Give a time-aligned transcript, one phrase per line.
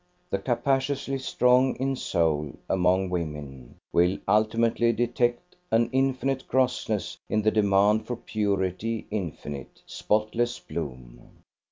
[0.31, 7.51] The capaciously strong in soul among women will ultimately detect an infinite grossness in the
[7.51, 11.43] demand for purity infinite, spotless bloom.